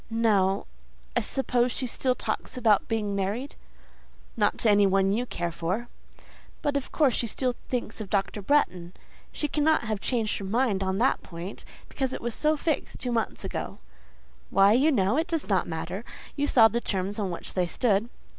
[0.09, 0.65] "No…
[1.15, 3.55] I suppose she still talks about being married?"
[4.35, 5.89] "Not to any one you care for."
[6.63, 8.41] "But of course she still thinks of Dr.
[8.41, 8.93] Bretton?
[9.31, 13.11] She cannot have changed her mind on that point, because it was so fixed two
[13.11, 13.77] months ago."
[14.49, 16.03] "Why, you know, it does not matter.
[16.35, 18.09] You saw the terms on which they stood."